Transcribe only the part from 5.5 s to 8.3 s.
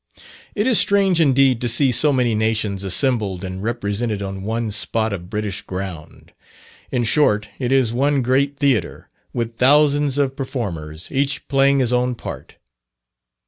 ground. In short, it is one